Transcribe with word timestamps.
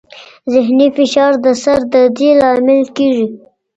ذهني 0.53 0.87
فشار 0.97 1.33
د 1.43 1.47
سر 1.63 1.79
دردي 1.91 2.29
لامل 2.39 2.83
کېږي. 2.97 3.27